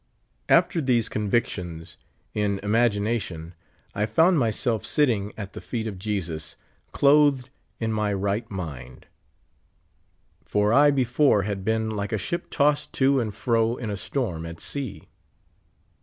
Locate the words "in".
2.33-2.59, 7.79-7.93, 13.75-13.91